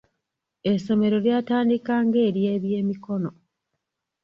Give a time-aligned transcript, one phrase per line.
[0.71, 3.29] Essomero lyatandika nga ery'ebyemikono.